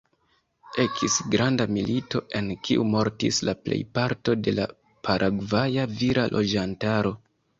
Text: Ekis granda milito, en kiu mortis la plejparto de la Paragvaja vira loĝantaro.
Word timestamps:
Ekis 0.83 1.17
granda 1.35 1.67
milito, 1.73 2.21
en 2.39 2.47
kiu 2.69 2.87
mortis 2.95 3.41
la 3.49 3.55
plejparto 3.67 4.35
de 4.47 4.55
la 4.61 4.67
Paragvaja 5.09 5.87
vira 6.01 6.27
loĝantaro. 6.37 7.13